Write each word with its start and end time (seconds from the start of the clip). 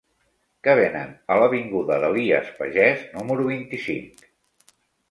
Què 0.67 0.73
venen 0.79 1.11
a 1.35 1.37
l'avinguda 1.41 1.99
d'Elies 2.05 2.51
Pagès 2.63 3.07
número 3.21 3.49
vint-i-cinc? 3.55 4.31